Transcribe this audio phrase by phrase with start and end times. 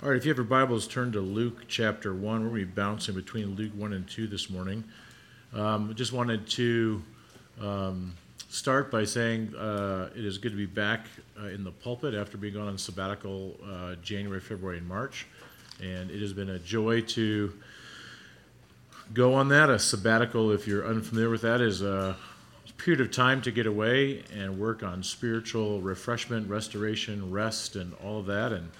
[0.00, 2.22] All right, if you have your Bibles, turn to Luke chapter 1.
[2.22, 4.84] We're going to be bouncing between Luke 1 and 2 this morning.
[5.52, 7.02] Um, just wanted to
[7.60, 8.14] um,
[8.48, 11.06] start by saying uh, it is good to be back
[11.36, 15.26] uh, in the pulpit after being gone on sabbatical uh, January, February, and March.
[15.82, 17.52] And it has been a joy to
[19.12, 19.68] go on that.
[19.68, 22.14] A sabbatical, if you're unfamiliar with that, is a
[22.76, 28.20] period of time to get away and work on spiritual refreshment, restoration, rest, and all
[28.20, 28.52] of that.
[28.52, 28.70] And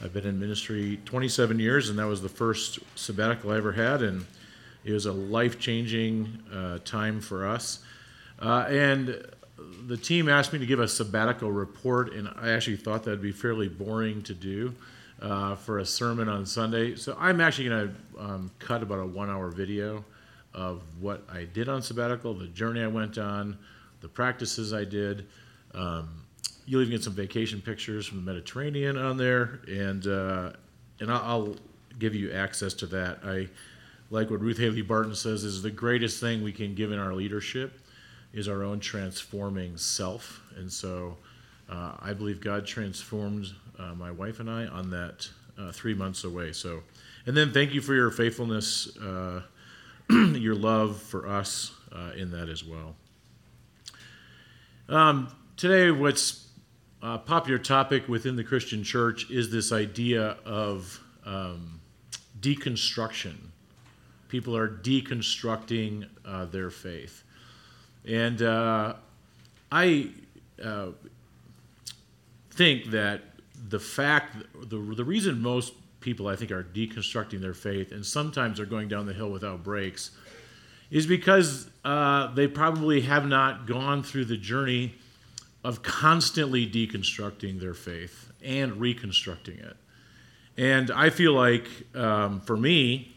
[0.00, 4.02] I've been in ministry 27 years, and that was the first sabbatical I ever had,
[4.02, 4.24] and
[4.84, 7.80] it was a life changing uh, time for us.
[8.40, 9.26] Uh, and
[9.88, 13.32] the team asked me to give a sabbatical report, and I actually thought that'd be
[13.32, 14.72] fairly boring to do
[15.20, 16.94] uh, for a sermon on Sunday.
[16.94, 20.04] So I'm actually going to um, cut about a one hour video
[20.54, 23.58] of what I did on sabbatical, the journey I went on,
[24.00, 25.26] the practices I did.
[25.74, 26.17] Um,
[26.68, 30.52] you'll even get some vacation pictures from the Mediterranean on there, and uh,
[31.00, 31.56] and I'll,
[31.98, 33.18] give you access to that.
[33.24, 33.48] I
[34.08, 37.12] like what Ruth Haley Barton says is the greatest thing we can give in our
[37.12, 37.80] leadership
[38.32, 41.16] is our own transforming self, and so
[41.68, 43.46] uh, I believe God transformed
[43.80, 46.52] uh, my wife and I on that uh, three months away.
[46.52, 46.84] So,
[47.26, 49.42] and then thank you for your faithfulness, uh,
[50.10, 52.94] your love for us uh, in that as well.
[54.88, 56.47] Um, today, what's
[57.02, 61.80] uh, popular topic within the Christian church is this idea of um,
[62.40, 63.36] deconstruction.
[64.28, 67.22] People are deconstructing uh, their faith.
[68.04, 68.94] And uh,
[69.70, 70.10] I
[70.62, 70.88] uh,
[72.50, 73.22] think that
[73.68, 74.36] the fact,
[74.68, 78.88] the, the reason most people I think are deconstructing their faith and sometimes are going
[78.88, 80.12] down the hill without brakes
[80.90, 84.94] is because uh, they probably have not gone through the journey
[85.64, 89.76] of constantly deconstructing their faith and reconstructing it.
[90.56, 93.14] And I feel like um, for me,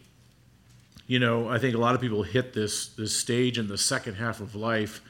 [1.06, 4.14] you know, I think a lot of people hit this this stage in the second
[4.14, 5.00] half of life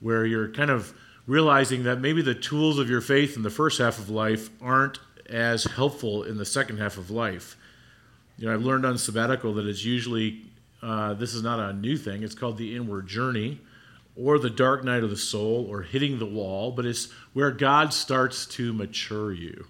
[0.00, 0.92] where you're kind of
[1.26, 4.98] realizing that maybe the tools of your faith in the first half of life aren't
[5.28, 7.56] as helpful in the second half of life.
[8.38, 10.42] You know, I've learned on sabbatical that it's usually
[10.82, 12.22] uh, this is not a new thing.
[12.22, 13.60] It's called the inward journey,
[14.16, 17.92] or the dark night of the soul or hitting the wall, but it's where God
[17.92, 19.66] starts to mature you.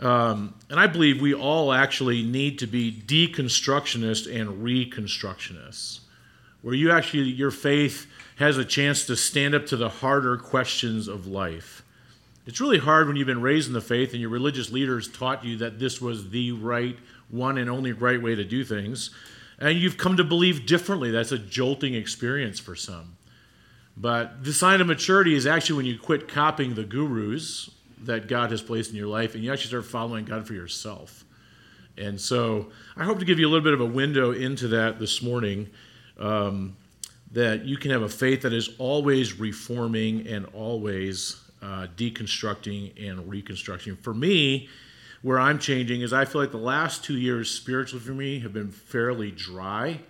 [0.00, 6.00] Um, and I believe we all actually need to be deconstructionists and reconstructionists,
[6.62, 8.06] where you actually, your faith
[8.36, 11.84] has a chance to stand up to the harder questions of life.
[12.44, 15.44] It's really hard when you've been raised in the faith and your religious leaders taught
[15.44, 16.98] you that this was the right
[17.30, 19.10] one and only right way to do things
[19.62, 21.12] and you've come to believe differently.
[21.12, 23.16] That's a jolting experience for some.
[23.96, 27.70] But the sign of maturity is actually when you quit copying the gurus
[28.02, 31.24] that God has placed in your life and you actually start following God for yourself.
[31.96, 34.98] And so I hope to give you a little bit of a window into that
[34.98, 35.68] this morning
[36.18, 36.76] um,
[37.30, 43.28] that you can have a faith that is always reforming and always uh, deconstructing and
[43.28, 43.94] reconstructing.
[43.96, 44.68] For me,
[45.22, 48.52] where I'm changing is I feel like the last two years spiritually for me have
[48.52, 50.00] been fairly dry.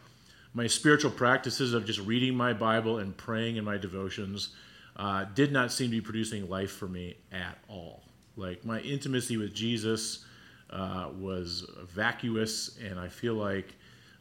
[0.54, 4.50] My spiritual practices of just reading my Bible and praying in my devotions
[4.96, 8.02] uh, did not seem to be producing life for me at all.
[8.36, 10.24] Like my intimacy with Jesus
[10.70, 13.74] uh, was vacuous, and I feel like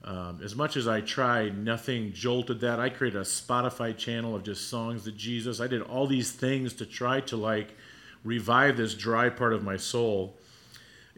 [0.03, 2.79] um, as much as I tried, nothing jolted that.
[2.79, 5.61] I created a Spotify channel of just songs to Jesus.
[5.61, 7.75] I did all these things to try to like
[8.23, 10.35] revive this dry part of my soul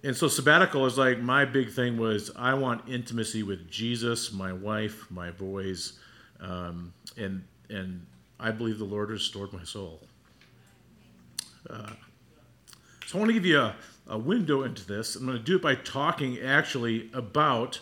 [0.03, 4.52] and so sabbatical is like my big thing was I want intimacy with Jesus, my
[4.52, 6.00] wife, my boys,
[6.41, 8.06] um, and and
[8.40, 10.02] I believe the Lord restored my soul.
[11.69, 11.94] Uh,
[13.06, 13.75] so I want to give you a,
[14.08, 15.16] a window into this.
[15.16, 17.80] I'm going to do it by talking actually about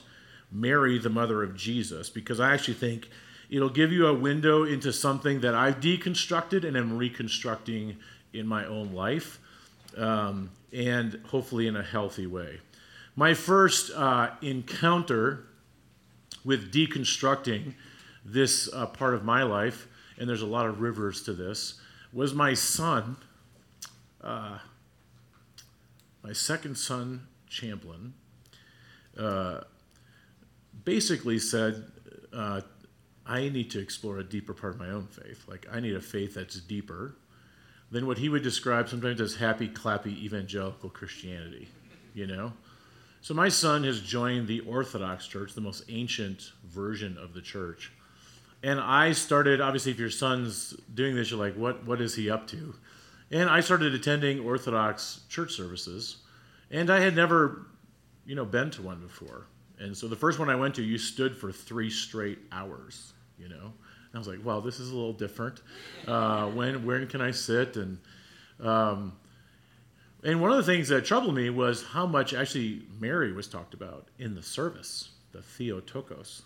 [0.52, 3.10] Mary, the mother of Jesus, because I actually think
[3.50, 7.98] it'll give you a window into something that I've deconstructed and am reconstructing
[8.34, 9.40] in my own life
[9.98, 12.60] um, and hopefully in a healthy way.
[13.16, 15.46] My first uh, encounter
[16.44, 17.74] with deconstructing
[18.24, 21.76] this uh, part of my life, and there's a lot of rivers to this,
[22.14, 23.18] was my son,
[24.24, 24.58] uh,
[26.24, 28.14] my second son, Champlin,
[29.18, 29.62] uh,
[30.86, 31.84] basically said,
[32.34, 32.62] uh,
[33.26, 35.44] I need to explore a deeper part of my own faith.
[35.48, 37.16] Like, I need a faith that's deeper
[37.92, 41.68] than what he would describe sometimes as happy, clappy evangelical Christianity,
[42.14, 42.54] you know?
[43.20, 47.92] So my son has joined the Orthodox Church, the most ancient version of the church.
[48.64, 52.30] And I started, obviously, if your son's doing this, you're like, what, what is he
[52.30, 52.74] up to?
[53.30, 56.18] And I started attending Orthodox church services.
[56.70, 57.68] And I had never,
[58.26, 59.48] you know, been to one before.
[59.80, 63.50] And so the first one I went to, you stood for three straight hours, you
[63.50, 63.74] know.
[64.12, 65.62] And I was like, wow, this is a little different.
[66.08, 67.78] Uh, when, when can I sit?
[67.78, 67.98] And,
[68.60, 69.14] um,
[70.24, 73.74] and one of the things that troubled me was how much actually Mary was talked
[73.74, 76.44] about in the service, the Theotokos.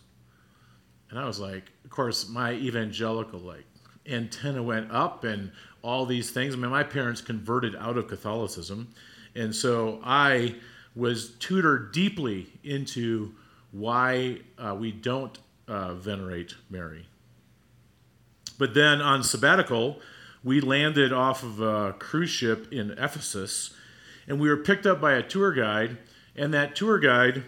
[1.09, 3.65] And I was like, of course, my evangelical like
[4.07, 5.51] antenna went up and
[5.81, 6.53] all these things.
[6.53, 8.93] I mean, my parents converted out of Catholicism.
[9.35, 10.55] And so I
[10.95, 13.33] was tutored deeply into
[13.71, 15.37] why uh, we don't
[15.67, 17.05] uh, venerate Mary.
[18.57, 19.99] But then on sabbatical,
[20.43, 23.73] we landed off of a cruise ship in Ephesus,
[24.27, 25.97] and we were picked up by a tour guide,
[26.35, 27.43] and that tour guide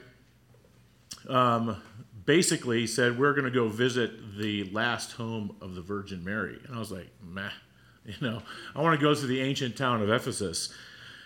[1.30, 1.82] um,
[2.26, 6.60] basically said, We're going to go visit the last home of the Virgin Mary.
[6.66, 7.50] And I was like, Meh,
[8.06, 8.42] you know,
[8.76, 10.74] I want to go to the ancient town of Ephesus.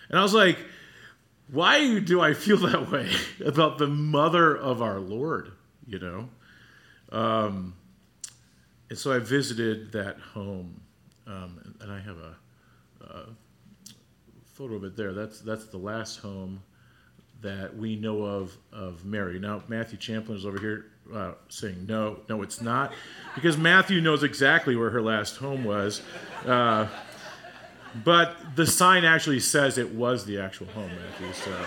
[0.08, 0.58] And I was like,
[1.50, 3.10] why do I feel that way
[3.44, 5.52] about the mother of our Lord?
[5.86, 6.28] You know?
[7.10, 7.74] Um,
[8.92, 10.78] and so I visited that home,
[11.26, 12.36] um, and I have a,
[13.00, 13.24] a,
[14.44, 15.14] photo of it there.
[15.14, 16.62] That's, that's the last home
[17.40, 19.38] that we know of of Mary.
[19.38, 22.92] Now, Matthew Champlin is over here uh, saying, no, no, it's not,
[23.34, 26.02] because Matthew knows exactly where her last home was.
[26.44, 26.86] Uh,
[28.04, 31.32] but the sign actually says it was the actual home, Matthew.
[31.32, 31.64] So,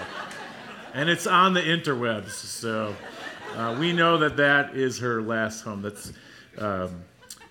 [0.93, 2.29] and it's on the interwebs.
[2.33, 2.95] So
[3.55, 5.81] uh, we know that that is her last home.
[5.81, 6.13] That's,
[6.59, 7.03] um,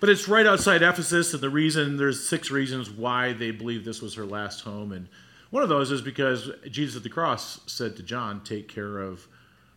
[0.05, 4.03] but it's right outside Ephesus, and the reason there's six reasons why they believe this
[4.03, 5.09] was her last home, and
[5.49, 9.27] one of those is because Jesus at the cross said to John, "Take care of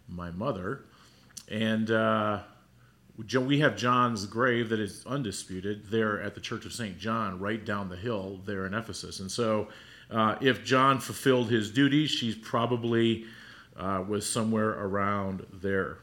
[0.07, 0.85] my mother,"
[1.51, 2.41] and uh,
[3.17, 6.99] we have John's grave that is undisputed there at the Church of St.
[6.99, 9.21] John, right down the hill there in Ephesus.
[9.21, 9.69] And so,
[10.11, 13.25] uh, if John fulfilled his duties, she's probably
[13.79, 15.97] uh, was somewhere around there.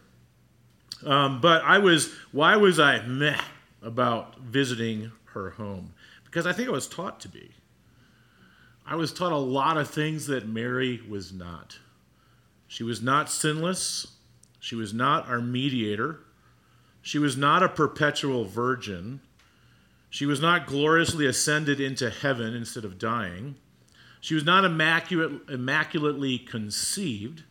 [1.05, 3.39] Um, but I was, why was I meh
[3.85, 5.93] about visiting her home?
[6.25, 7.51] Because I think I was taught to be.
[8.85, 11.79] I was taught a lot of things that Mary was not.
[12.67, 14.07] She was not sinless.
[14.59, 16.19] She was not our mediator.
[17.01, 19.21] She was not a perpetual virgin.
[20.09, 23.55] She was not gloriously ascended into heaven instead of dying.
[24.21, 27.43] She was not immaculate, immaculately conceived.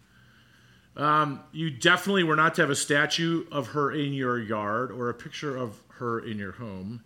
[0.96, 5.08] Um, you definitely were not to have a statue of her in your yard or
[5.08, 7.02] a picture of her in your home.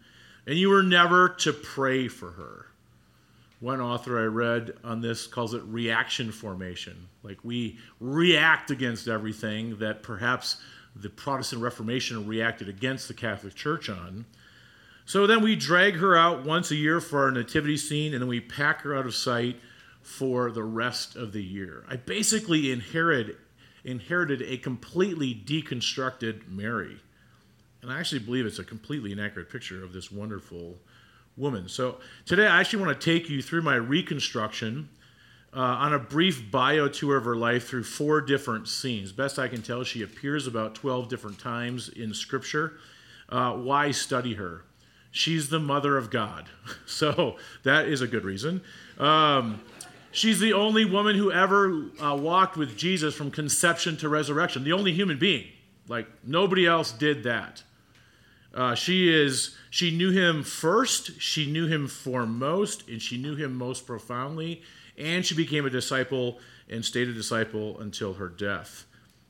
[0.47, 2.67] And you were never to pray for her.
[3.61, 7.09] One author I read on this calls it reaction formation.
[7.23, 10.59] Like we react against everything that perhaps
[10.95, 14.27] the Protestant Reformation reacted against the Catholic Church on.
[15.05, 18.29] So then we drag her out once a year for our nativity scene, and then
[18.29, 19.59] we pack her out of sight
[20.03, 21.85] for the rest of the year.
[21.89, 23.37] I basically inherited,
[23.85, 26.99] inherited a completely deconstructed Mary.
[27.83, 30.79] And I actually believe it's a completely inaccurate picture of this wonderful
[31.37, 31.69] woman.
[31.69, 34.89] So today I actually want to take you through my reconstruction
[35.55, 39.13] uh, on a brief bio tour of her life through four different scenes.
[39.13, 42.79] Best I can tell, she appears about 12 different times in Scripture.
[43.29, 44.65] Uh, why study her?
[45.11, 46.49] She's the mother of God.
[46.87, 48.61] So that is a good reason.
[48.99, 49.61] Um,
[50.11, 54.73] she's the only woman who ever uh, walked with Jesus from conception to resurrection, the
[54.73, 55.47] only human being.
[55.87, 57.63] Like nobody else did that.
[58.55, 63.55] Uh, she is she knew him first she knew him foremost and she knew him
[63.55, 64.63] most profoundly
[64.97, 66.39] and she became a disciple
[66.69, 68.85] and stayed a disciple until her death.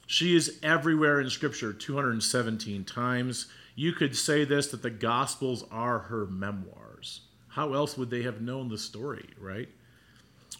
[0.06, 3.46] She is everywhere in Scripture 217 times.
[3.74, 7.20] You could say this that the Gospels are her memoirs.
[7.48, 9.68] How else would they have known the story, right?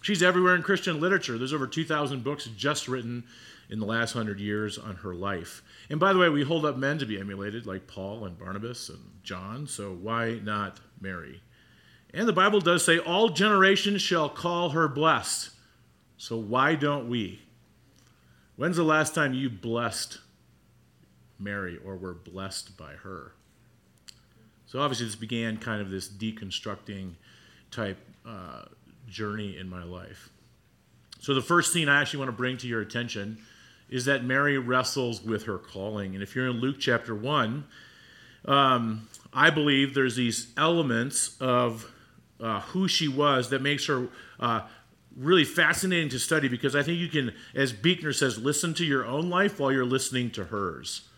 [0.02, 1.38] She's everywhere in Christian literature.
[1.38, 3.24] There's over 2,000 books just written
[3.70, 5.62] in the last hundred years on her life.
[5.90, 8.88] And by the way, we hold up men to be emulated, like Paul and Barnabas
[8.88, 11.42] and John, so why not Mary?
[12.14, 15.50] And the Bible does say, All generations shall call her blessed.
[16.16, 17.42] So why don't we?
[18.56, 20.18] When's the last time you blessed
[21.38, 23.34] Mary or were blessed by her?
[24.66, 27.12] So obviously, this began kind of this deconstructing
[27.70, 28.64] type uh,
[29.06, 30.30] journey in my life.
[31.20, 33.38] So the first scene I actually want to bring to your attention
[33.88, 36.14] is that Mary wrestles with her calling.
[36.14, 37.64] And if you're in Luke chapter 1,
[38.45, 41.90] um, I believe there's these elements of
[42.40, 44.62] uh, who she was that makes her uh,
[45.16, 49.04] really fascinating to study because I think you can, as Buechner says, listen to your
[49.04, 51.09] own life while you're listening to hers.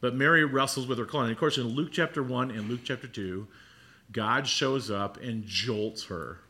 [0.00, 1.26] But Mary wrestles with her calling.
[1.26, 3.46] And of course, in Luke chapter 1 and Luke chapter 2,
[4.10, 6.40] God shows up and jolts her.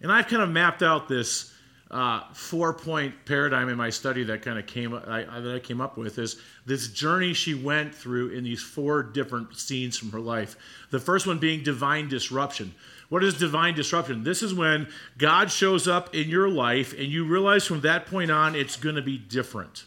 [0.00, 1.52] And I've kind of mapped out this
[1.92, 5.80] uh, four point paradigm in my study that kind of came I, that I came
[5.80, 10.20] up with is this journey she went through in these four different scenes from her
[10.20, 10.56] life.
[10.90, 12.74] The first one being divine disruption.
[13.10, 14.24] What is divine disruption?
[14.24, 18.30] This is when God shows up in your life and you realize from that point
[18.30, 19.84] on it's going to be different.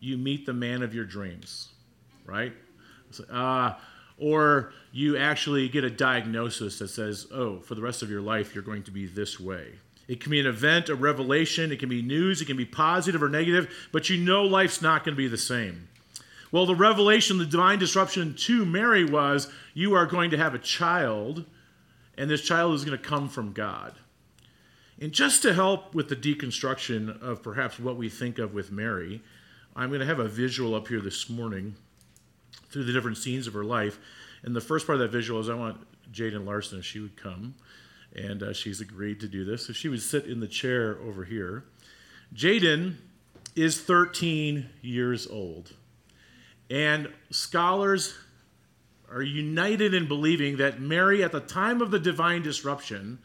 [0.00, 1.68] You meet the man of your dreams,
[2.24, 2.54] right?
[3.30, 3.74] Uh,
[4.16, 8.54] or you actually get a diagnosis that says, oh, for the rest of your life,
[8.54, 9.74] you're going to be this way.
[10.08, 13.22] It can be an event, a revelation, it can be news, it can be positive
[13.22, 15.88] or negative, but you know life's not going to be the same.
[16.50, 20.58] Well, the revelation, the divine disruption to Mary was you are going to have a
[20.58, 21.44] child,
[22.16, 23.94] and this child is going to come from God.
[24.98, 29.20] And just to help with the deconstruction of perhaps what we think of with Mary,
[29.76, 31.76] I'm going to have a visual up here this morning
[32.70, 33.98] through the different scenes of her life.
[34.42, 37.16] And the first part of that visual is I want Jaden Larson, if she would
[37.16, 37.54] come
[38.14, 39.66] and uh, she's agreed to do this.
[39.66, 41.64] So she would sit in the chair over here.
[42.34, 42.96] Jaden
[43.54, 45.72] is 13 years old,
[46.70, 48.14] and scholars
[49.10, 53.18] are united in believing that Mary, at the time of the divine disruption,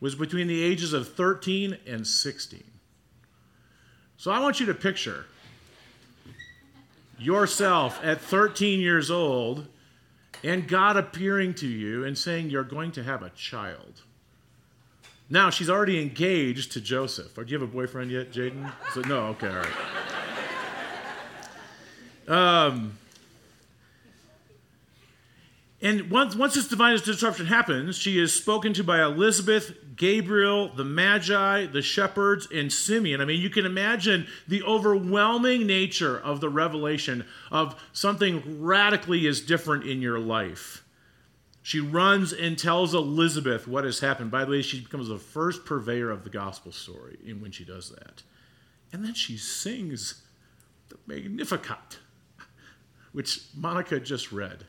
[0.00, 2.62] was between the ages of 13 and 16.
[4.16, 5.26] So I want you to picture
[7.18, 9.66] yourself at 13 years old
[10.42, 14.02] and God appearing to you and saying you're going to have a child.
[15.30, 17.38] Now she's already engaged to Joseph.
[17.38, 18.72] Or do you have a boyfriend yet, Jaden?
[18.92, 19.68] So, no, okay, all right.
[22.28, 22.98] Um,
[25.82, 30.84] and once, once this divine disruption happens, she is spoken to by Elizabeth, Gabriel, the
[30.84, 33.20] Magi, the shepherds, and Simeon.
[33.20, 39.40] I mean, you can imagine the overwhelming nature of the revelation of something radically is
[39.40, 40.79] different in your life.
[41.70, 44.32] She runs and tells Elizabeth what has happened.
[44.32, 47.90] By the way, she becomes the first purveyor of the gospel story when she does
[47.90, 48.24] that.
[48.92, 50.20] And then she sings
[50.88, 52.00] the Magnificat,
[53.12, 54.64] which Monica just read.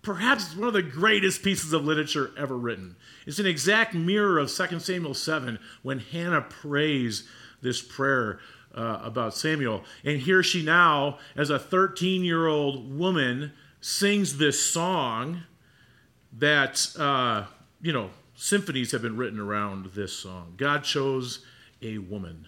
[0.00, 2.96] Perhaps one of the greatest pieces of literature ever written.
[3.26, 7.28] It's an exact mirror of 2 Samuel 7 when Hannah prays
[7.60, 8.40] this prayer
[8.74, 9.84] uh, about Samuel.
[10.06, 15.42] And here she now, as a 13 year old woman, sings this song
[16.38, 17.44] that, uh,
[17.80, 20.54] you know, symphonies have been written around this song.
[20.56, 21.44] God chose
[21.82, 22.46] a woman.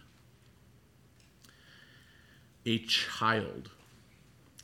[2.67, 3.71] A child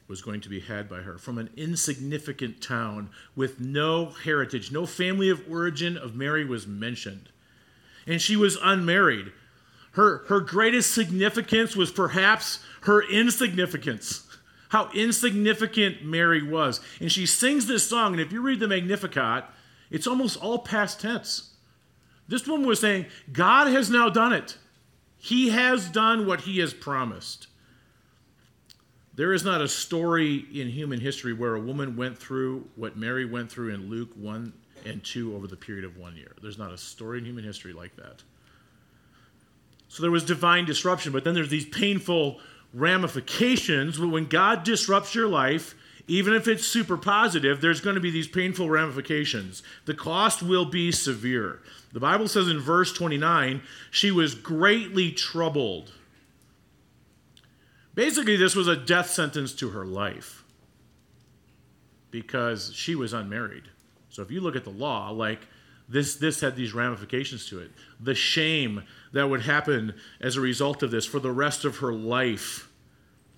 [0.09, 4.87] was going to be had by her from an insignificant town with no heritage, no
[4.87, 7.29] family of origin of Mary was mentioned.
[8.07, 9.33] And she was unmarried.
[9.93, 14.26] Her, her greatest significance was perhaps her insignificance
[14.69, 16.81] how insignificant Mary was.
[17.01, 19.45] And she sings this song, and if you read the Magnificat,
[19.91, 21.51] it's almost all past tense.
[22.29, 24.57] This woman was saying, God has now done it.
[25.19, 27.47] He has done what he has promised.
[29.15, 33.25] There is not a story in human history where a woman went through what Mary
[33.25, 34.53] went through in Luke 1
[34.85, 36.33] and 2 over the period of one year.
[36.43, 38.23] There's not a story in human history like that.
[39.89, 42.41] So there was divine disruption, but then there's these painful
[42.77, 43.99] ramifications.
[43.99, 45.75] But when God disrupts your life,
[46.07, 49.63] even if it's super positive, there's going to be these painful ramifications.
[49.87, 51.61] The cost will be severe.
[51.93, 55.93] The Bible says in verse 29 she was greatly troubled.
[57.95, 60.45] Basically, this was a death sentence to her life
[62.11, 63.65] because she was unmarried.
[64.11, 65.41] So if you look at the law, like
[65.89, 67.71] this, this had these ramifications to it.
[68.01, 71.93] The shame that would happen as a result of this for the rest of her
[71.93, 72.66] life.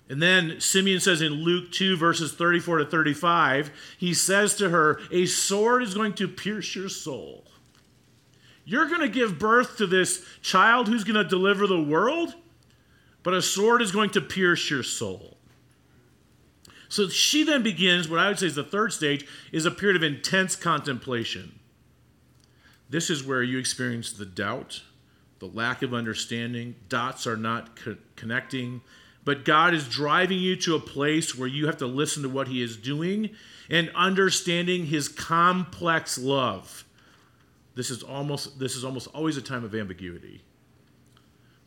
[0.09, 4.99] And then Simeon says in Luke 2, verses 34 to 35, he says to her,
[5.11, 7.45] A sword is going to pierce your soul.
[8.65, 12.33] You're going to give birth to this child who's going to deliver the world,
[13.21, 15.37] but a sword is going to pierce your soul.
[16.87, 19.95] So she then begins what I would say is the third stage is a period
[19.95, 21.59] of intense contemplation.
[22.89, 24.81] This is where you experience the doubt,
[25.37, 28.81] the lack of understanding, dots are not co- connecting.
[29.29, 32.47] But God is driving you to a place where you have to listen to what
[32.47, 33.29] He is doing
[33.69, 36.83] and understanding His complex love.
[37.75, 40.41] This is almost, this is almost always a time of ambiguity.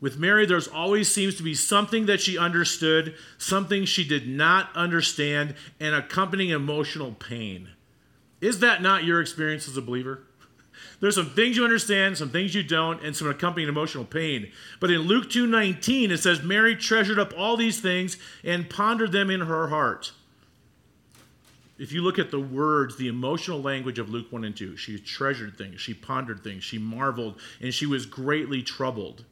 [0.01, 4.67] With Mary, there's always seems to be something that she understood, something she did not
[4.75, 7.69] understand, and accompanying emotional pain.
[8.41, 10.23] Is that not your experience as a believer?
[10.99, 14.51] There's some things you understand, some things you don't, and some accompanying emotional pain.
[14.79, 19.29] But in Luke 2:19 it says Mary treasured up all these things and pondered them
[19.29, 20.11] in her heart.
[21.77, 24.99] If you look at the words, the emotional language of Luke 1 and 2, she
[24.99, 29.25] treasured things, she pondered things, she marveled, and she was greatly troubled.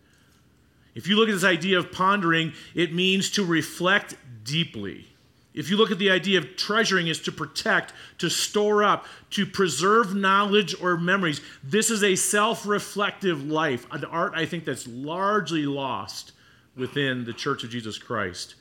[0.95, 5.10] If you look at this idea of pondering, it means to reflect deeply.
[5.53, 9.45] If you look at the idea of treasuring is to protect, to store up, to
[9.45, 11.41] preserve knowledge or memories.
[11.63, 16.31] This is a self-reflective life, an art I think that's largely lost
[16.77, 18.55] within the Church of Jesus Christ.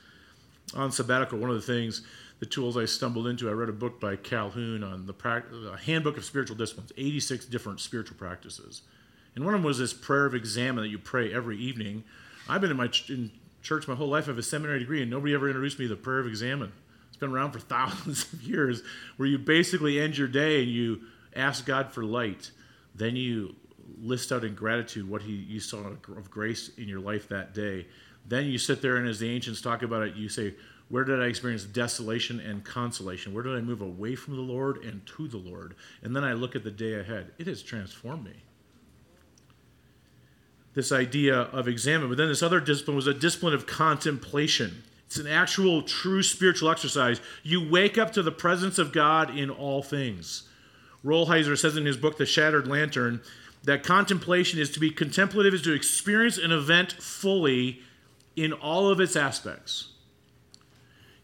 [0.75, 2.03] On sabbatical, one of the things,
[2.41, 6.17] the tools I stumbled into, I read a book by Calhoun on the, the Handbook
[6.17, 8.83] of Spiritual Disciplines, 86 different spiritual practices.
[9.35, 12.03] And one of them was this prayer of examen that you pray every evening.
[12.49, 13.31] I've been in my in
[13.63, 14.25] church my whole life.
[14.25, 16.73] I have a seminary degree, and nobody ever introduced me to the prayer of examen.
[17.09, 18.83] It's been around for thousands of years,
[19.17, 21.03] where you basically end your day and you
[21.35, 22.51] ask God for light.
[22.95, 23.55] Then you
[24.01, 27.87] list out in gratitude what he, you saw of grace in your life that day.
[28.27, 30.55] Then you sit there, and as the ancients talk about it, you say,
[30.89, 33.33] Where did I experience desolation and consolation?
[33.35, 35.75] Where did I move away from the Lord and to the Lord?
[36.03, 37.33] And then I look at the day ahead.
[37.39, 38.43] It has transformed me
[40.81, 42.09] this idea of examen.
[42.09, 44.83] But then this other discipline was a discipline of contemplation.
[45.07, 47.21] It's an actual, true spiritual exercise.
[47.43, 50.45] You wake up to the presence of God in all things.
[51.05, 53.21] Rolheiser says in his book, The Shattered Lantern,
[53.65, 57.81] that contemplation is to be contemplative, is to experience an event fully
[58.35, 59.89] in all of its aspects.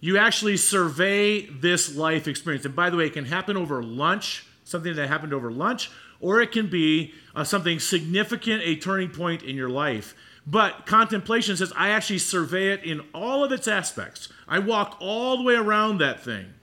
[0.01, 2.67] You actually survey this life experience.
[2.67, 6.41] And by the way, it can happen over lunch, something that happened over lunch, or
[6.41, 10.15] it can be uh, something significant, a turning point in your life.
[10.47, 14.29] But contemplation says, I actually survey it in all of its aspects.
[14.47, 16.55] I walk all the way around that thing.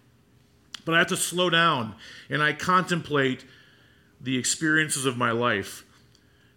[0.86, 1.96] But I have to slow down
[2.30, 3.46] and I contemplate
[4.20, 5.86] the experiences of my life.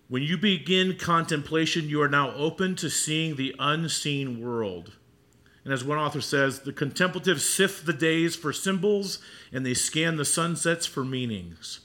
[0.08, 4.92] When you begin contemplation, you are now open to seeing the unseen world.
[5.64, 9.18] And as one author says, the contemplative sift the days for symbols
[9.52, 11.80] and they scan the sunsets for meanings.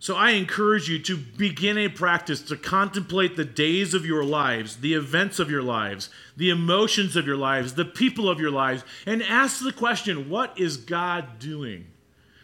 [0.00, 4.76] So I encourage you to begin a practice to contemplate the days of your lives,
[4.76, 8.84] the events of your lives, the emotions of your lives, the people of your lives,
[9.06, 11.86] and ask the question what is God doing?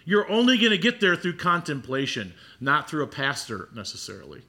[0.04, 4.42] You're only going to get there through contemplation, not through a pastor necessarily.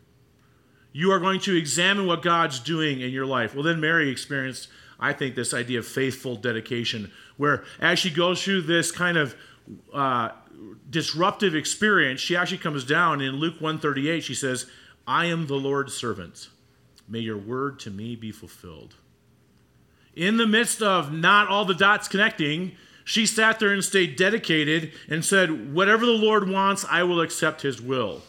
[0.91, 3.53] You are going to examine what God's doing in your life.
[3.53, 8.43] Well, then Mary experienced, I think, this idea of faithful dedication, where as she goes
[8.43, 9.35] through this kind of
[9.93, 10.29] uh,
[10.89, 14.23] disruptive experience, she actually comes down in Luke 138.
[14.23, 14.67] She says,
[15.07, 16.49] I am the Lord's servant.
[17.07, 18.95] May your word to me be fulfilled.
[20.15, 24.93] In the midst of not all the dots connecting, she sat there and stayed dedicated
[25.09, 28.23] and said, Whatever the Lord wants, I will accept his will.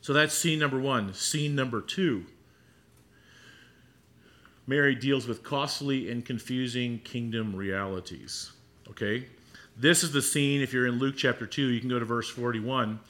[0.00, 1.14] So that's scene number one.
[1.14, 2.26] Scene number two
[4.66, 8.52] Mary deals with costly and confusing kingdom realities.
[8.88, 9.26] Okay?
[9.80, 12.28] This is the scene, if you're in Luke chapter 2, you can go to verse
[12.28, 13.00] 41.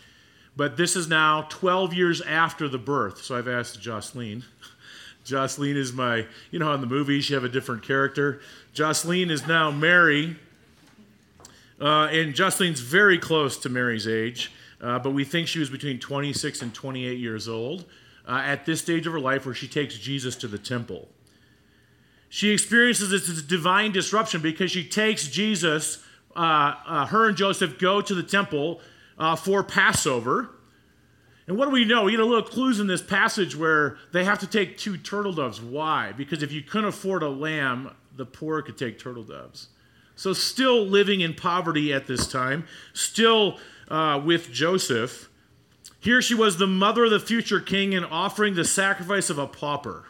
[0.56, 3.24] But this is now 12 years after the birth.
[3.24, 4.44] So I've asked Jocelyn.
[5.24, 8.40] Jocelyn is my, you know, in the movies you have a different character.
[8.72, 10.36] Jocelyn is now Mary.
[11.80, 15.98] Uh, and Jocelyn's very close to Mary's age, uh, but we think she was between
[15.98, 17.84] 26 and 28 years old
[18.28, 21.08] uh, at this stage of her life where she takes Jesus to the temple.
[22.28, 26.04] She experiences this divine disruption because she takes Jesus
[26.36, 28.80] her and Joseph go to the temple
[29.18, 30.50] uh, for Passover.
[31.46, 32.04] And what do we know?
[32.04, 35.32] We get a little clues in this passage where they have to take two turtle
[35.32, 35.60] doves.
[35.60, 36.12] Why?
[36.12, 39.68] Because if you couldn't afford a lamb, the poor could take turtle doves.
[40.14, 45.28] So, still living in poverty at this time, still uh, with Joseph.
[45.98, 49.46] Here she was the mother of the future king and offering the sacrifice of a
[49.46, 50.06] pauper.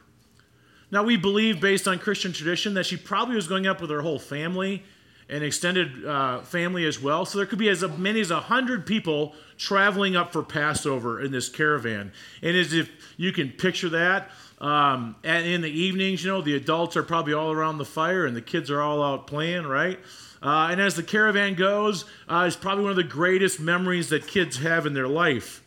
[0.91, 4.03] Now, we believe, based on Christian tradition, that she probably was going up with her
[4.03, 4.83] whole family
[5.31, 7.25] an extended uh, family as well.
[7.25, 11.49] So there could be as many as 100 people traveling up for Passover in this
[11.49, 12.13] caravan.
[12.43, 16.57] And as if you can picture that, um, and in the evenings, you know, the
[16.57, 19.99] adults are probably all around the fire and the kids are all out playing, right?
[20.43, 24.27] Uh, and as the caravan goes, uh, it's probably one of the greatest memories that
[24.27, 25.63] kids have in their life.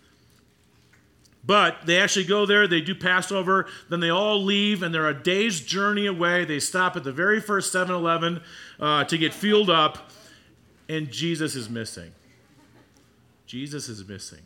[1.46, 5.14] But they actually go there, they do Passover, then they all leave, and they're a
[5.14, 6.46] day's journey away.
[6.46, 8.42] They stop at the very first 7 Eleven
[8.80, 10.10] uh, to get fueled up,
[10.88, 12.14] and Jesus is missing.
[13.46, 14.40] Jesus is missing.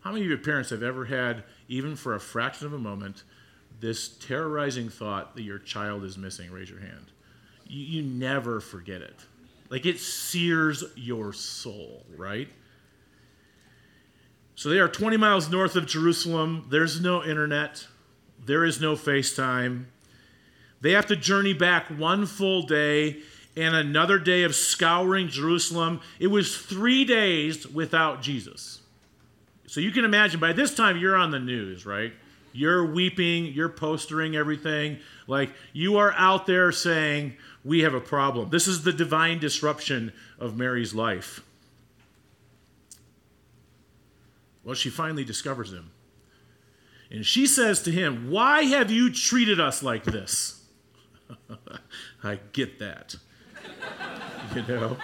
[0.00, 3.24] How many of your parents have ever had, even for a fraction of a moment,
[3.80, 6.50] this terrorizing thought that your child is missing?
[6.50, 7.06] Raise your hand.
[7.66, 9.16] You, you never forget it.
[9.70, 12.48] Like it sears your soul, right?
[14.56, 16.66] So they are 20 miles north of Jerusalem.
[16.70, 17.86] There's no internet,
[18.44, 19.84] there is no FaceTime.
[20.80, 23.18] They have to journey back one full day
[23.56, 26.00] and another day of scouring Jerusalem.
[26.18, 28.80] It was three days without Jesus.
[29.66, 32.12] So you can imagine by this time you're on the news, right?
[32.52, 34.98] You're weeping, you're postering everything.
[35.26, 38.48] Like you are out there saying, We have a problem.
[38.50, 41.42] This is the divine disruption of Mary's life.
[44.66, 45.92] Well, she finally discovers him.
[47.08, 50.64] And she says to him, Why have you treated us like this?
[52.24, 53.14] I get that.
[54.56, 54.96] you know?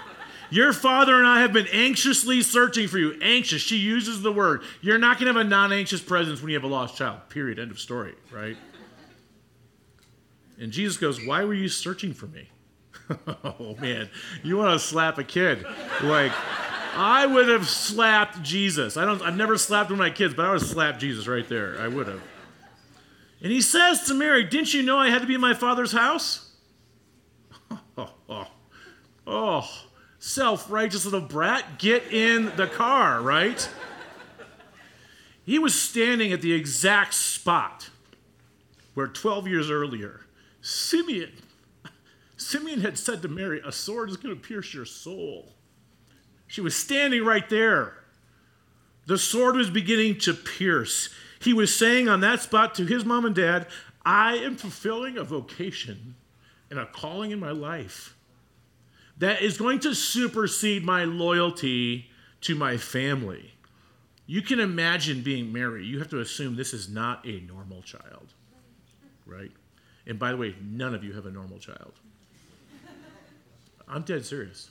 [0.51, 3.17] Your father and I have been anxiously searching for you.
[3.23, 3.63] Anxious.
[3.63, 4.65] She uses the word.
[4.81, 7.21] You're not going to have a non anxious presence when you have a lost child.
[7.29, 7.61] Period.
[7.61, 8.57] End of story, right?
[10.59, 12.49] And Jesus goes, Why were you searching for me?
[13.45, 14.11] oh, man.
[14.43, 15.65] You want to slap a kid.
[16.03, 16.33] Like,
[16.95, 18.97] I would have slapped Jesus.
[18.97, 21.27] I don't, I've never slapped one of my kids, but I would have slapped Jesus
[21.27, 21.77] right there.
[21.81, 22.21] I would have.
[23.43, 25.93] And he says to Mary, Didn't you know I had to be in my father's
[25.93, 26.51] house?
[27.99, 28.47] Oh, oh,
[29.27, 29.69] oh
[30.23, 33.69] self righteous little brat, get in the car, right?
[35.45, 37.91] He was standing at the exact spot
[38.95, 40.21] where 12 years earlier,
[40.61, 41.33] Simeon,
[42.37, 45.53] Simeon had said to Mary, A sword is going to pierce your soul.
[46.53, 47.95] She was standing right there.
[49.07, 51.09] The sword was beginning to pierce.
[51.41, 53.69] He was saying on that spot to his mom and dad,
[54.05, 56.15] I am fulfilling a vocation
[56.69, 58.15] and a calling in my life
[59.17, 62.11] that is going to supersede my loyalty
[62.43, 63.55] to my family.
[64.27, 65.87] You can imagine being Mary.
[65.87, 68.35] You have to assume this is not a normal child,
[69.25, 69.53] right?
[70.07, 71.95] And by the way, none of you have a normal child.
[73.89, 74.69] I'm dead serious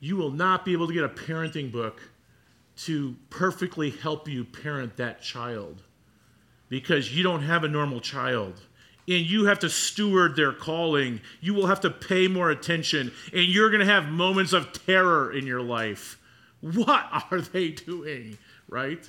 [0.00, 2.00] you will not be able to get a parenting book
[2.76, 5.82] to perfectly help you parent that child
[6.68, 8.60] because you don't have a normal child
[9.08, 11.20] and you have to steward their calling.
[11.40, 15.32] You will have to pay more attention, and you're going to have moments of terror
[15.32, 16.18] in your life.
[16.60, 18.36] What are they doing?
[18.68, 19.08] Right?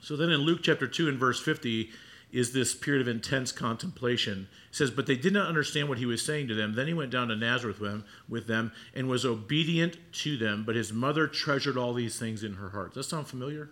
[0.00, 1.90] So then in Luke chapter 2 and verse 50,
[2.32, 4.48] is this period of intense contemplation.
[4.70, 6.74] Says, But they did not understand what he was saying to them.
[6.74, 10.64] Then he went down to Nazareth with them, with them and was obedient to them,
[10.64, 12.94] but his mother treasured all these things in her heart.
[12.94, 13.70] Does that sound familiar?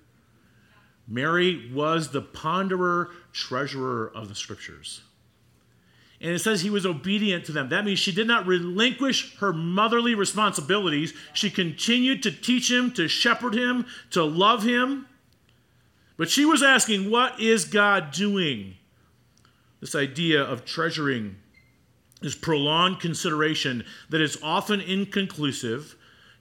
[1.07, 5.01] Mary was the ponderer, treasurer of the scriptures.
[6.21, 7.69] And it says he was obedient to them.
[7.69, 11.15] That means she did not relinquish her motherly responsibilities.
[11.33, 15.07] She continued to teach him, to shepherd him, to love him.
[16.19, 18.75] But she was asking, What is God doing?
[19.81, 21.37] This idea of treasuring
[22.21, 25.95] is prolonged consideration that is often inconclusive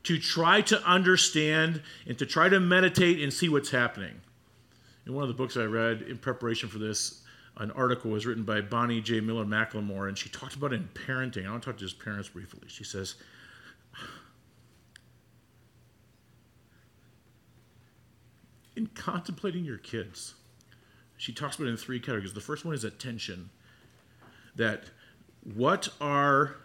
[0.03, 4.19] to try to understand and to try to meditate and see what's happening.
[5.05, 7.21] In one of the books I read in preparation for this,
[7.57, 9.19] an article was written by Bonnie J.
[9.19, 11.47] Miller McLemore, and she talked about it in parenting.
[11.47, 12.61] I want to talk to just parents briefly.
[12.67, 13.15] She says,
[18.77, 20.35] in contemplating your kids,
[21.17, 22.33] she talks about it in three categories.
[22.33, 23.49] The first one is attention.
[24.55, 24.83] That
[25.55, 26.55] what are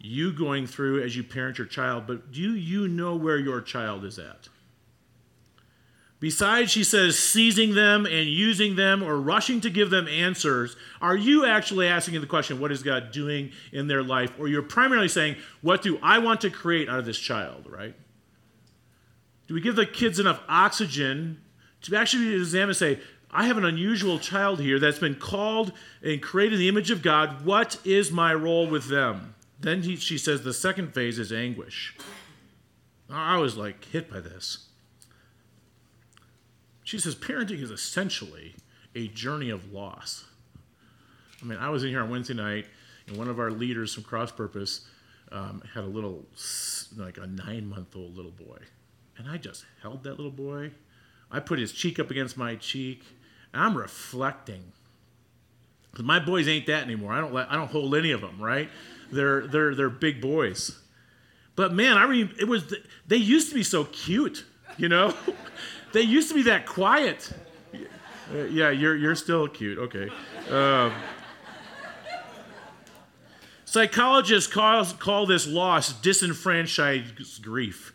[0.00, 4.04] you going through as you parent your child, but do you know where your child
[4.04, 4.48] is at?
[6.20, 11.16] Besides, she says, seizing them and using them or rushing to give them answers, are
[11.16, 14.30] you actually asking the question, what is God doing in their life?
[14.38, 17.96] Or you're primarily saying, what do I want to create out of this child, right?
[19.52, 21.42] Do we give the kids enough oxygen
[21.82, 26.22] to actually examine and say, I have an unusual child here that's been called and
[26.22, 27.44] created in the image of God.
[27.44, 29.34] What is my role with them?
[29.60, 31.94] Then he, she says the second phase is anguish.
[33.10, 34.68] I was like hit by this.
[36.82, 38.54] She says parenting is essentially
[38.94, 40.24] a journey of loss.
[41.42, 42.64] I mean, I was in here on Wednesday night,
[43.06, 44.86] and one of our leaders from Cross Purpose
[45.30, 46.24] um, had a little,
[46.96, 48.56] like a nine month old little boy.
[49.18, 50.72] And I just held that little boy.
[51.30, 53.04] I put his cheek up against my cheek,
[53.52, 54.72] and I'm reflecting.
[55.90, 57.12] Because my boys ain't that anymore.
[57.12, 58.68] I don't let, I don't hold any of them, right?
[59.10, 60.78] They're they're they're big boys.
[61.54, 62.74] But man, I mean, it was
[63.06, 64.44] they used to be so cute,
[64.78, 65.14] you know.
[65.92, 67.30] they used to be that quiet.
[68.32, 69.78] Yeah, you're you're still cute.
[69.78, 70.08] Okay.
[70.50, 70.92] Um,
[73.66, 77.94] psychologists call, call this loss disenfranchised grief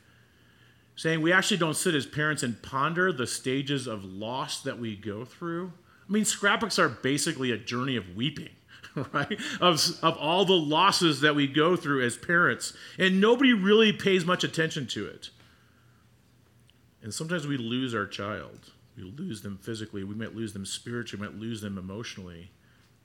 [0.98, 4.96] saying we actually don't sit as parents and ponder the stages of loss that we
[4.96, 5.72] go through.
[6.10, 8.50] I mean, scrapbooks are basically a journey of weeping,
[9.14, 9.40] right?
[9.62, 14.26] Of, of all the losses that we go through as parents, and nobody really pays
[14.26, 15.30] much attention to it.
[17.04, 18.72] And sometimes we lose our child.
[18.98, 22.50] We lose them physically, we might lose them spiritually, we might lose them emotionally,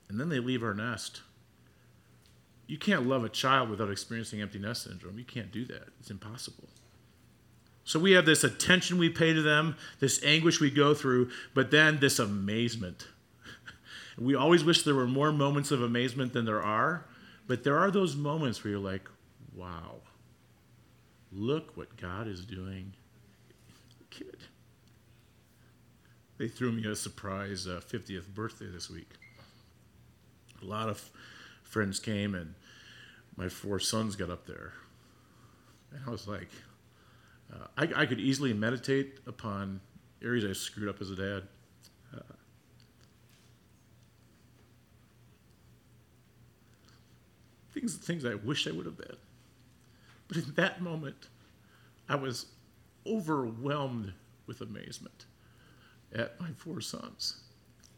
[0.09, 1.21] and then they leave our nest.
[2.65, 5.19] You can't love a child without experiencing empty nest syndrome.
[5.19, 6.69] You can't do that, it's impossible.
[7.85, 11.71] So we have this attention we pay to them, this anguish we go through, but
[11.71, 13.07] then this amazement.
[14.17, 17.05] we always wish there were more moments of amazement than there are,
[17.45, 19.09] but there are those moments where you're like,
[19.53, 19.95] wow,
[21.31, 22.93] look what God is doing.
[24.09, 24.37] Kid.
[26.37, 29.09] They threw me a surprise uh, 50th birthday this week.
[30.61, 31.09] A lot of
[31.63, 32.53] friends came, and
[33.35, 34.73] my four sons got up there.
[35.91, 36.49] And I was like,
[37.53, 39.79] uh, I, I, could easily meditate upon
[40.23, 41.43] areas I screwed up as a dad.
[42.15, 42.33] Uh,
[47.73, 49.17] things, things I wish I would have been.
[50.27, 51.27] But in that moment,
[52.09, 52.47] I was
[53.05, 54.13] overwhelmed
[54.47, 55.25] with amazement
[56.13, 57.41] at my four sons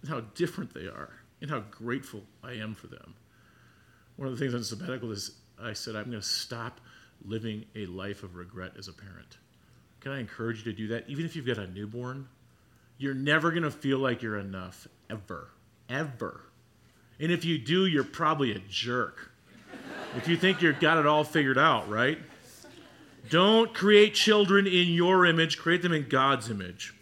[0.02, 3.14] and how different they are and how grateful I am for them.
[4.16, 6.82] One of the things on sabbatical is I said, I'm going to stop
[7.24, 9.38] living a life of regret as a parent.
[10.06, 11.06] Can I encourage you to do that?
[11.08, 12.28] Even if you've got a newborn,
[13.00, 15.50] you're never going to feel like you're enough, ever.
[15.90, 16.42] Ever.
[17.20, 19.32] And if you do, you're probably a jerk.
[20.16, 22.20] if you think you've got it all figured out, right?
[23.32, 26.94] Don't create children in your image, create them in God's image.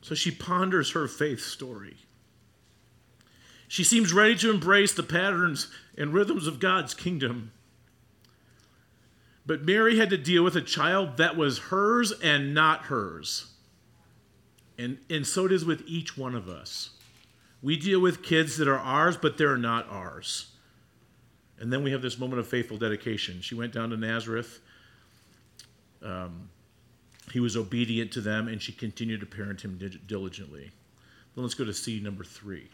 [0.00, 1.96] So she ponders her faith story.
[3.66, 5.66] She seems ready to embrace the patterns
[5.98, 7.50] and rhythms of God's kingdom.
[9.46, 13.52] But Mary had to deal with a child that was hers and not hers.
[14.78, 16.90] And, and so it is with each one of us.
[17.62, 20.52] We deal with kids that are ours, but they're not ours.
[21.58, 23.42] And then we have this moment of faithful dedication.
[23.42, 24.60] She went down to Nazareth.
[26.02, 26.48] Um,
[27.32, 30.70] he was obedient to them, and she continued to parent him diligently.
[31.34, 32.68] Then let's go to scene number three.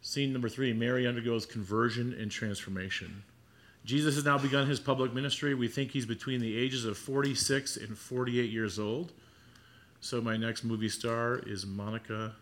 [0.00, 3.22] Scene number three Mary undergoes conversion and transformation.
[3.84, 5.54] Jesus has now begun his public ministry.
[5.54, 9.12] We think he's between the ages of 46 and 48 years old.
[10.00, 12.34] So, my next movie star is Monica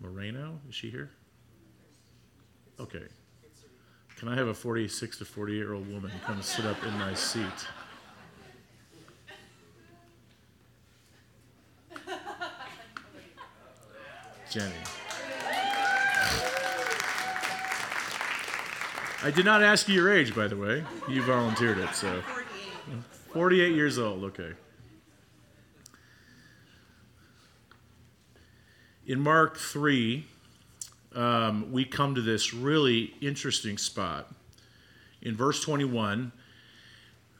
[0.00, 0.60] Moreno.
[0.68, 1.10] Is she here?
[2.80, 3.04] Okay.
[4.16, 7.14] Can I have a 46 to 48 year old woman come sit up in my
[7.14, 7.44] seat?
[14.50, 14.74] Jenny.
[19.20, 20.84] I did not ask you your age, by the way.
[21.08, 22.22] You volunteered it, so.
[23.32, 24.52] 48 years old, okay.
[29.08, 30.24] In Mark 3,
[31.16, 34.32] um, we come to this really interesting spot.
[35.20, 36.30] In verse 21,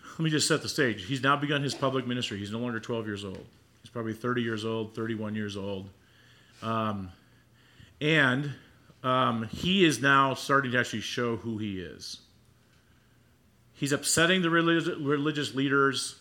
[0.03, 1.05] let me just set the stage.
[1.05, 2.39] He's now begun his public ministry.
[2.39, 3.47] He's no longer 12 years old.
[3.83, 5.89] He's probably 30 years old, 31 years old.
[6.61, 7.13] Um,
[8.01, 8.53] and
[9.09, 12.21] um, he is now starting to actually show who he is.
[13.73, 16.17] He's upsetting the religious, religious leaders.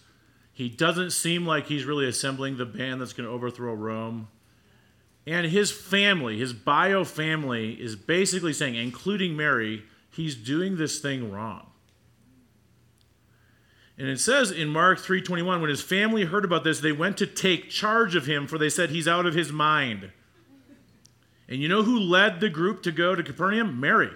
[0.54, 4.28] He doesn't seem like he's really assembling the band that's going to overthrow Rome.
[5.26, 11.32] And his family, his bio family, is basically saying, including Mary, he's doing this thing
[11.32, 11.68] wrong.
[13.98, 17.26] And it says in Mark 3:21 when his family heard about this they went to
[17.26, 20.12] take charge of him for they said he's out of his mind.
[21.50, 23.80] And you know who led the group to go to Capernaum?
[23.80, 24.12] Mary.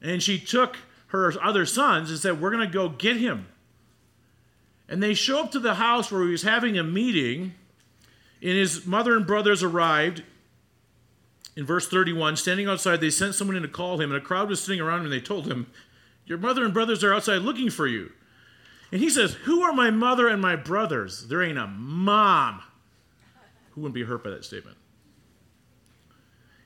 [0.00, 3.46] And she took her other sons and said, We're going to go get him.
[4.88, 7.54] And they show up to the house where he was having a meeting,
[8.42, 10.22] and his mother and brothers arrived.
[11.56, 14.48] In verse 31, standing outside, they sent someone in to call him, and a crowd
[14.48, 15.66] was sitting around him, and they told him,
[16.24, 18.12] Your mother and brothers are outside looking for you.
[18.92, 21.28] And he says, Who are my mother and my brothers?
[21.28, 22.62] There ain't a mom
[23.72, 24.76] who wouldn't be hurt by that statement.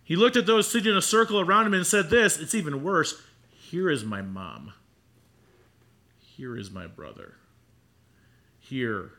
[0.05, 2.85] He looked at those sitting in a circle around him and said, This, it's even
[2.85, 3.21] worse.
[3.51, 4.73] Here is my mom.
[6.21, 7.35] Here is my brother.
[8.61, 9.13] Here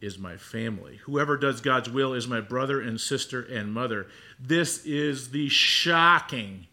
[0.00, 0.96] is my family.
[1.04, 4.06] Whoever does God's will is my brother and sister and mother.
[4.40, 6.66] This is the shocking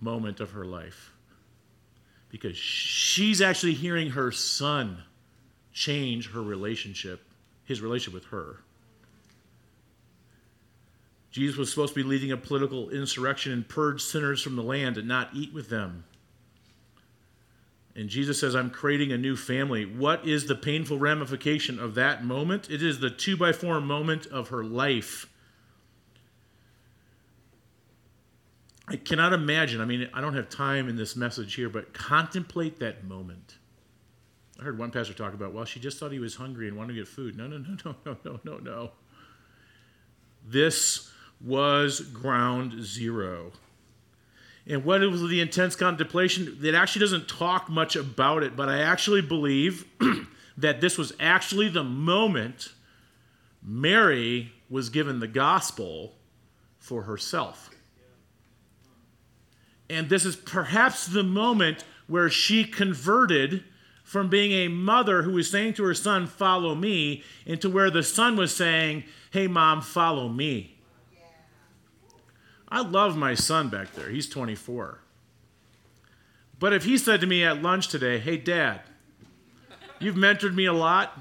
[0.00, 1.12] moment of her life
[2.30, 5.02] because she's actually hearing her son
[5.72, 7.22] change her relationship,
[7.64, 8.60] his relationship with her.
[11.30, 14.98] Jesus was supposed to be leading a political insurrection and purge sinners from the land
[14.98, 16.04] and not eat with them.
[17.94, 19.84] And Jesus says, I'm creating a new family.
[19.84, 22.70] What is the painful ramification of that moment?
[22.70, 25.26] It is the two by four moment of her life.
[28.88, 29.80] I cannot imagine.
[29.80, 33.56] I mean, I don't have time in this message here, but contemplate that moment.
[34.58, 36.94] I heard one pastor talk about, well, she just thought he was hungry and wanted
[36.94, 37.36] to get food.
[37.36, 38.90] No, no, no, no, no, no, no, no.
[40.46, 41.09] This
[41.40, 43.52] was ground zero.
[44.66, 46.58] And what was the intense contemplation?
[46.62, 49.86] It actually doesn't talk much about it, but I actually believe
[50.56, 52.68] that this was actually the moment
[53.62, 56.14] Mary was given the gospel
[56.78, 57.70] for herself.
[59.88, 63.64] And this is perhaps the moment where she converted
[64.04, 68.02] from being a mother who was saying to her son, Follow me, into where the
[68.02, 70.79] son was saying, Hey, mom, follow me.
[72.70, 74.08] I love my son back there.
[74.08, 75.00] He's 24.
[76.58, 78.80] But if he said to me at lunch today, Hey, dad,
[79.98, 81.18] you've mentored me a lot,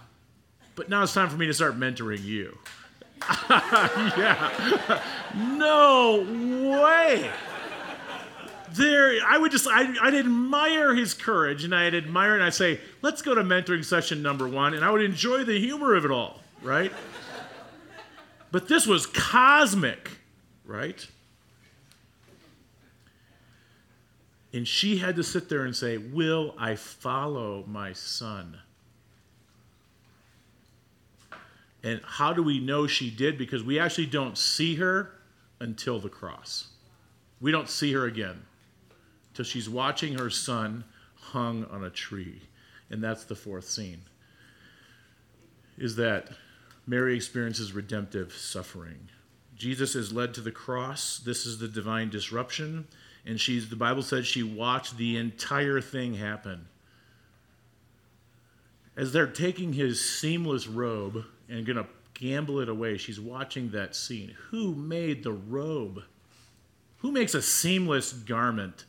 [0.75, 2.57] but now it's time for me to start mentoring you.
[3.49, 5.01] yeah.
[5.35, 6.25] no
[6.81, 7.31] way.
[8.71, 12.79] There, I would just, I, I'd admire his courage and I'd admire and I'd say,
[13.01, 16.11] let's go to mentoring session number one, and I would enjoy the humor of it
[16.11, 16.91] all, right?
[18.51, 20.19] but this was cosmic,
[20.65, 21.07] right?
[24.51, 28.57] And she had to sit there and say, Will I follow my son?
[31.83, 33.37] And how do we know she did?
[33.37, 35.11] Because we actually don't see her
[35.59, 36.69] until the cross.
[37.39, 38.41] We don't see her again
[39.33, 40.83] till she's watching her son
[41.15, 42.41] hung on a tree.
[42.89, 44.01] And that's the fourth scene.
[45.77, 46.29] Is that
[46.89, 49.09] Mary experiences redemptive suffering.
[49.55, 51.19] Jesus is led to the cross.
[51.19, 52.87] This is the divine disruption.
[53.25, 56.67] And she's the Bible says she watched the entire thing happen.
[58.95, 61.87] As they're taking his seamless robe and going to
[62.19, 62.97] gamble it away.
[62.97, 64.35] She's watching that scene.
[64.49, 66.03] Who made the robe?
[66.97, 68.85] Who makes a seamless garment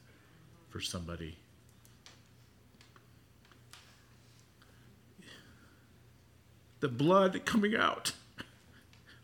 [0.69, 1.37] for somebody?
[6.81, 8.13] The blood coming out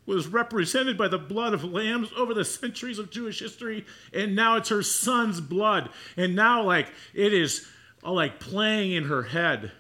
[0.06, 4.56] was represented by the blood of lambs over the centuries of Jewish history, and now
[4.56, 5.90] it's her son's blood.
[6.16, 7.66] And now, like, it is
[8.04, 9.72] all like playing in her head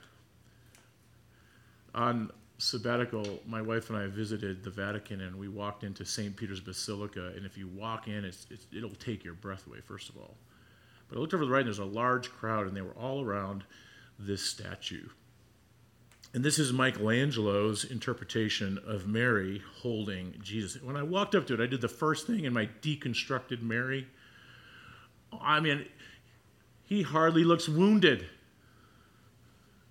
[1.94, 6.34] on sabbatical, my wife and I visited the Vatican, and we walked into St.
[6.36, 7.32] Peter's Basilica.
[7.36, 10.36] And if you walk in, it's, it's, it'll take your breath away, first of all.
[11.08, 13.24] But I looked over the right, and there's a large crowd, and they were all
[13.24, 13.64] around
[14.18, 15.06] this statue.
[16.34, 20.82] And this is Michelangelo's interpretation of Mary holding Jesus.
[20.82, 24.06] When I walked up to it, I did the first thing in my deconstructed Mary.
[25.40, 25.86] I mean,
[26.84, 28.26] he hardly looks wounded.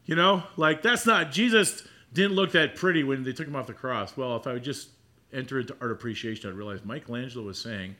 [0.05, 3.67] You know, like that's not Jesus didn't look that pretty when they took him off
[3.67, 4.15] the cross.
[4.15, 4.89] Well, if I would just
[5.33, 7.95] enter into art appreciation, I'd realize Michelangelo was saying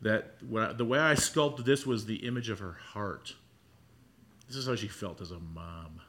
[0.00, 3.34] that I, the way I sculpted this was the image of her heart.
[4.48, 6.00] This is how she felt as a mom.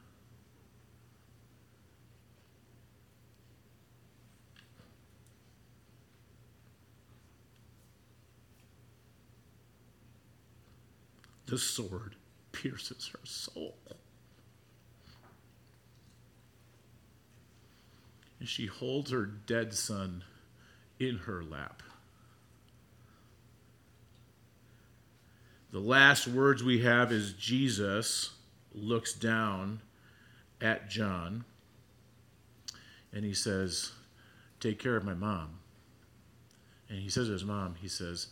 [11.52, 12.16] The sword
[12.54, 13.76] pierces her soul.
[18.40, 20.24] and she holds her dead son
[20.98, 21.84] in her lap.
[25.74, 28.32] The last words we have is Jesus
[28.74, 29.82] looks down
[30.62, 31.44] at John
[33.12, 33.92] and he says,
[34.62, 35.60] Take care of my mom.
[36.88, 38.28] And he says to his mom, He says,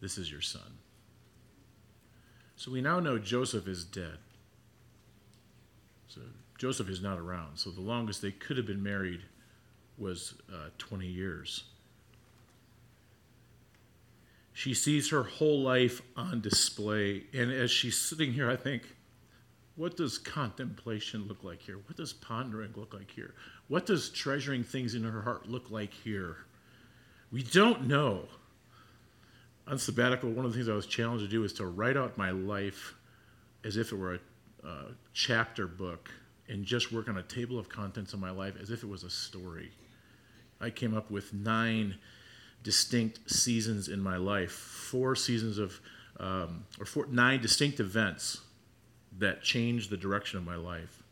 [0.00, 0.78] This is your son.
[2.56, 4.18] So we now know Joseph is dead.
[6.08, 6.20] So
[6.58, 7.58] Joseph is not around.
[7.58, 9.22] So the longest they could have been married
[9.98, 11.64] was uh, 20 years.
[14.52, 17.24] She sees her whole life on display.
[17.32, 18.82] And as she's sitting here, I think,
[19.76, 21.78] what does contemplation look like here?
[21.86, 23.34] What does pondering look like here?
[23.66, 26.36] What does treasuring things in her heart look like here?
[27.32, 28.28] We don't know.
[29.66, 32.18] On sabbatical, one of the things I was challenged to do is to write out
[32.18, 32.94] my life
[33.64, 36.10] as if it were a, a chapter book
[36.48, 39.04] and just work on a table of contents of my life as if it was
[39.04, 39.70] a story.
[40.60, 41.96] I came up with nine
[42.62, 45.80] distinct seasons in my life, four seasons of,
[46.20, 48.42] um, or four, nine distinct events
[49.18, 51.02] that changed the direction of my life.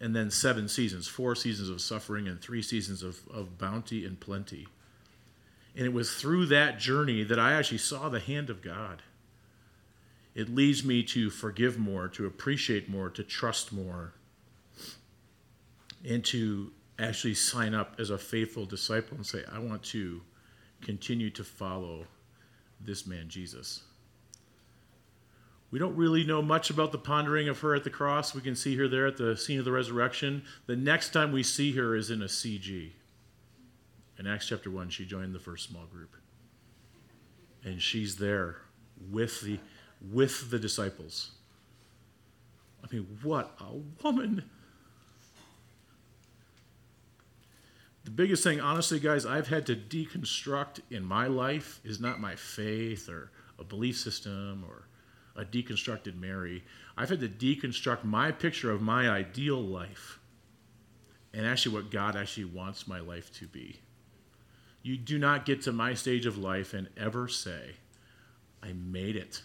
[0.00, 4.18] And then seven seasons, four seasons of suffering and three seasons of, of bounty and
[4.18, 4.66] plenty.
[5.76, 9.02] And it was through that journey that I actually saw the hand of God.
[10.34, 14.14] It leads me to forgive more, to appreciate more, to trust more,
[16.08, 20.22] and to actually sign up as a faithful disciple and say, I want to
[20.80, 22.06] continue to follow
[22.80, 23.82] this man, Jesus.
[25.70, 28.34] We don't really know much about the pondering of her at the cross.
[28.34, 30.42] We can see her there at the scene of the resurrection.
[30.66, 32.90] The next time we see her is in a CG.
[34.20, 36.14] In Acts chapter 1, she joined the first small group.
[37.64, 38.58] And she's there
[39.10, 39.58] with the,
[40.12, 41.30] with the disciples.
[42.84, 44.44] I mean, what a woman!
[48.04, 52.36] The biggest thing, honestly, guys, I've had to deconstruct in my life is not my
[52.36, 54.86] faith or a belief system or
[55.34, 56.62] a deconstructed Mary.
[56.94, 60.18] I've had to deconstruct my picture of my ideal life
[61.32, 63.80] and actually what God actually wants my life to be.
[64.82, 67.76] You do not get to my stage of life and ever say,
[68.62, 69.42] I made it.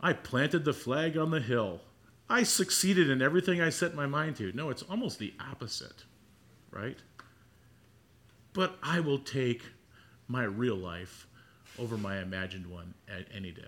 [0.00, 1.82] I planted the flag on the hill.
[2.28, 4.52] I succeeded in everything I set my mind to.
[4.52, 6.04] No, it's almost the opposite,
[6.70, 6.98] right?
[8.52, 9.62] But I will take
[10.26, 11.26] my real life
[11.78, 13.62] over my imagined one at any day.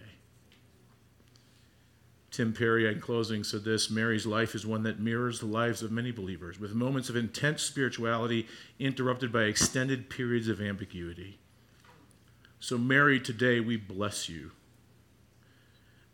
[2.32, 5.92] Tim Perry, in closing, said this Mary's life is one that mirrors the lives of
[5.92, 11.38] many believers, with moments of intense spirituality interrupted by extended periods of ambiguity.
[12.58, 14.52] So, Mary, today we bless you.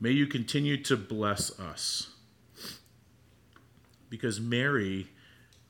[0.01, 2.11] May you continue to bless us.
[4.11, 5.07] Because Mary,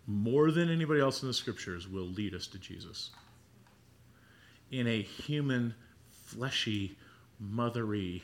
[0.06, 3.10] more than anybody else in the scriptures, will lead us to Jesus
[4.70, 5.74] in a human,
[6.10, 6.96] fleshy,
[7.42, 8.22] mothery,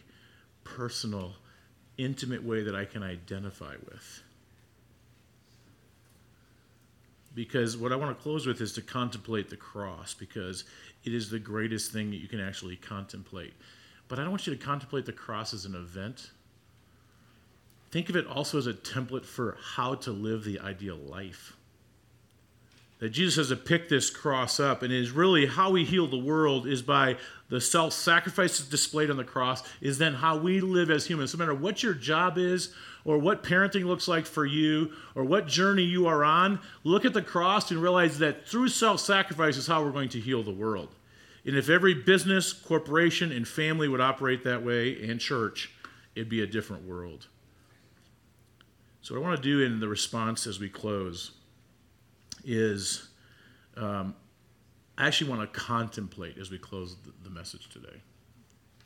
[0.62, 1.34] personal,
[1.98, 4.22] intimate way that I can identify with.
[7.34, 10.64] Because what I want to close with is to contemplate the cross, because
[11.04, 13.54] it is the greatest thing that you can actually contemplate.
[14.08, 16.30] But I don't want you to contemplate the cross as an event.
[17.90, 21.56] Think of it also as a template for how to live the ideal life
[23.04, 26.16] that Jesus has to pick this cross up, and is really how we heal the
[26.16, 27.18] world is by
[27.50, 31.34] the self sacrifices displayed on the cross, is then how we live as humans.
[31.34, 32.72] No matter what your job is,
[33.04, 37.12] or what parenting looks like for you, or what journey you are on, look at
[37.12, 40.50] the cross and realize that through self sacrifice is how we're going to heal the
[40.50, 40.88] world.
[41.44, 45.74] And if every business, corporation, and family would operate that way, and church,
[46.14, 47.26] it'd be a different world.
[49.02, 51.32] So, what I want to do in the response as we close
[52.44, 53.08] is
[53.76, 54.14] um,
[54.96, 58.00] I actually want to contemplate as we close the, message today.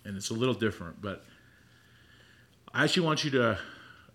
[0.04, 1.22] And it's a little different, but
[2.72, 3.56] I actually want you to, uh,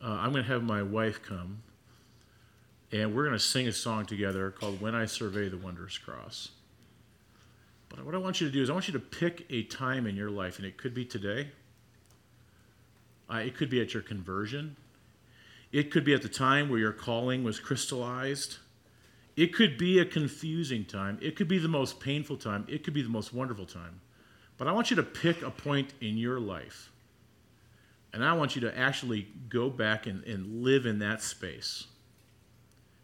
[0.02, 1.62] I'm going to have my wife come,
[2.91, 6.50] and we're going to sing a song together called When I Survey the Wondrous Cross.
[7.89, 10.08] But what I want you to do is I want you to pick a time
[10.08, 11.50] in your life, and it could be today.
[13.32, 14.76] Uh, it could be at your conversion.
[15.72, 18.58] It could be at the time where your calling was crystallized.
[19.36, 21.18] It could be a confusing time.
[21.22, 22.66] It could be the most painful time.
[22.68, 24.02] It could be the most wonderful time.
[24.58, 26.92] But I want you to pick a point in your life.
[28.14, 31.88] And I want you to actually go back and, and live in that space.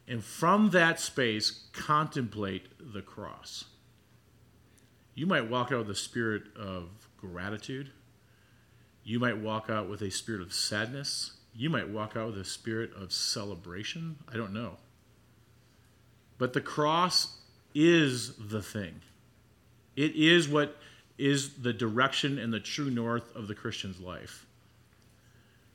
[0.08, 3.66] And from that space, contemplate the cross.
[5.16, 7.92] You might walk out with a spirit of gratitude.
[9.04, 11.34] You might walk out with a spirit of sadness.
[11.54, 14.18] You might walk out with a spirit of celebration.
[14.32, 14.78] I don't know.
[16.40, 17.38] But the cross
[17.76, 19.02] is the thing.
[19.96, 20.78] It is what
[21.20, 24.48] is the direction and the true north of the Christian's life.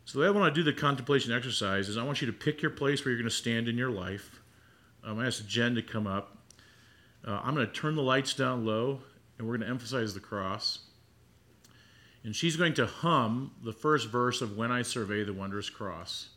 [0.06, 2.32] So, the way I want to do the contemplation exercise is I want you to
[2.32, 4.40] pick your place where you're going to stand in your life.
[5.02, 6.38] I'm going to ask Jen to come up.
[7.26, 9.00] Uh, I'm going to turn the lights down low,
[9.38, 10.80] and we're going to emphasize the cross.
[12.22, 16.28] And she's going to hum the first verse of When I Survey the Wondrous Cross.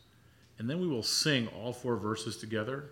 [0.59, 2.89] And then we will sing all four verses together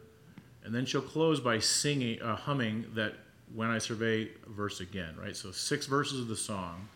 [0.65, 3.13] and then she'll close by singing, uh, humming that
[3.53, 5.35] when I survey verse again, right?
[5.35, 6.89] So six verses of the song.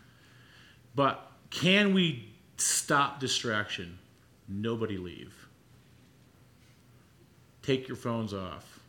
[0.96, 3.98] But can we stop distraction?
[4.48, 5.34] Nobody leave.
[7.62, 8.80] Take your phones off.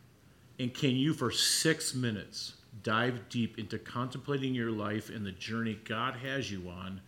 [0.58, 5.78] And can you, for six minutes, dive deep into contemplating your life and the journey
[5.84, 7.00] God has you on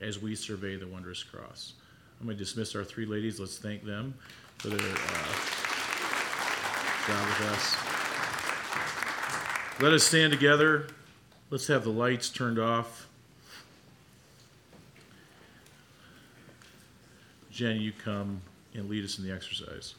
[0.00, 1.74] as we survey the wondrous cross?
[2.20, 3.40] I'm going to dismiss our three ladies.
[3.40, 4.14] Let's thank them
[4.58, 4.92] for their.
[4.92, 5.61] Uh,
[7.06, 7.76] God with us.
[9.80, 10.86] Let us stand together.
[11.50, 13.08] Let's have the lights turned off.
[17.50, 18.40] Jen, you come
[18.74, 19.94] and lead us in the exercise.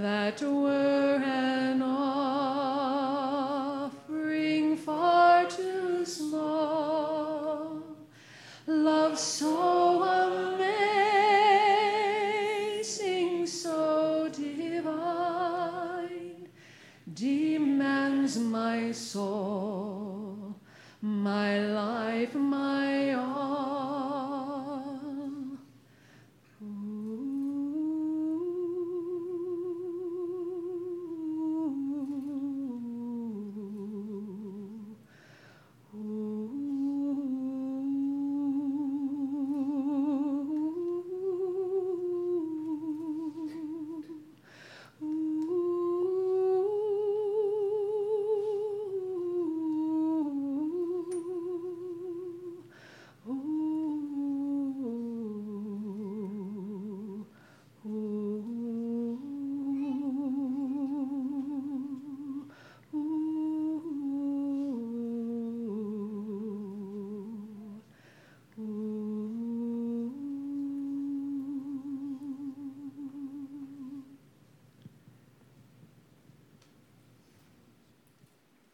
[0.00, 1.31] That were